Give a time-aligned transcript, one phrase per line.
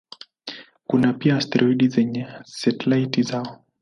[0.87, 3.65] Kuna pia asteroidi zenye satelaiti zao.